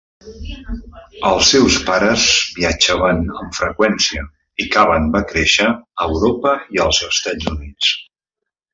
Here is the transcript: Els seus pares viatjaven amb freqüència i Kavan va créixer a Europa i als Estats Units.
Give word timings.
Els 1.31 1.51
seus 1.55 1.77
pares 1.89 2.23
viatjaven 2.57 3.21
amb 3.43 3.59
freqüència 3.59 4.25
i 4.65 4.69
Kavan 4.79 5.09
va 5.19 5.25
créixer 5.35 5.71
a 5.77 6.11
Europa 6.11 6.59
i 6.79 6.87
als 6.89 7.07
Estats 7.13 7.55
Units. 7.57 7.97